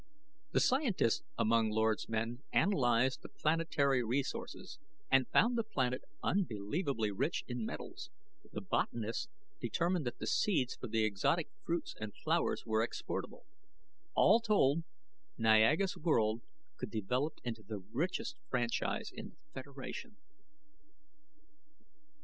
The 0.51 0.59
scientists 0.59 1.21
among 1.37 1.69
Lord's 1.69 2.09
men 2.09 2.41
analyzed 2.51 3.21
the 3.21 3.29
planetary 3.29 4.03
resources 4.03 4.79
and 5.11 5.27
found 5.27 5.55
the 5.59 5.63
planet 5.63 6.05
unbelievably 6.23 7.11
rich 7.11 7.43
in 7.47 7.67
metals; 7.67 8.09
the 8.51 8.61
botanists 8.61 9.27
determined 9.59 10.07
that 10.07 10.17
the 10.17 10.25
seeds 10.25 10.75
for 10.75 10.87
the 10.87 11.03
exotic 11.03 11.49
fruits 11.63 11.93
and 11.99 12.15
flowers 12.15 12.65
were 12.65 12.81
exportable. 12.81 13.45
All 14.15 14.39
told, 14.39 14.81
Niaga's 15.37 15.95
world 15.95 16.41
could 16.77 16.89
develop 16.89 17.35
into 17.43 17.61
the 17.61 17.77
richest 17.77 18.37
franchise 18.49 19.11
in 19.13 19.29
the 19.29 19.35
Federation. 19.53 20.17